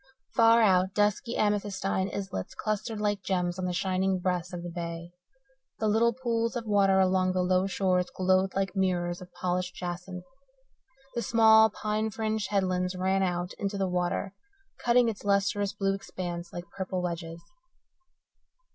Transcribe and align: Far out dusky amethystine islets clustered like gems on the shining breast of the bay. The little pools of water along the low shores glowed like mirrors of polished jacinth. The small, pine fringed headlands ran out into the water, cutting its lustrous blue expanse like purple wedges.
Far 0.33 0.63
out 0.63 0.95
dusky 0.95 1.35
amethystine 1.37 2.09
islets 2.11 2.55
clustered 2.55 2.99
like 2.99 3.21
gems 3.21 3.59
on 3.59 3.65
the 3.65 3.71
shining 3.71 4.17
breast 4.17 4.51
of 4.51 4.63
the 4.63 4.71
bay. 4.71 5.11
The 5.77 5.87
little 5.87 6.11
pools 6.11 6.55
of 6.55 6.65
water 6.65 6.99
along 6.99 7.33
the 7.33 7.43
low 7.43 7.67
shores 7.67 8.07
glowed 8.09 8.55
like 8.55 8.75
mirrors 8.75 9.21
of 9.21 9.31
polished 9.33 9.75
jacinth. 9.75 10.23
The 11.13 11.21
small, 11.21 11.69
pine 11.69 12.09
fringed 12.09 12.49
headlands 12.49 12.95
ran 12.95 13.21
out 13.21 13.53
into 13.59 13.77
the 13.77 13.87
water, 13.87 14.33
cutting 14.83 15.07
its 15.07 15.23
lustrous 15.23 15.71
blue 15.71 15.93
expanse 15.93 16.51
like 16.51 16.67
purple 16.75 17.03
wedges. 17.03 17.43